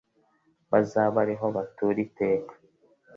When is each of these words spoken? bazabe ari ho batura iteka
bazabe 0.71 1.17
ari 1.23 1.35
ho 1.39 1.47
batura 1.55 1.99
iteka 2.07 2.53